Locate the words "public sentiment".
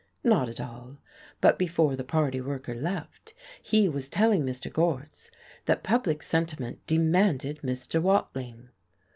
5.83-6.79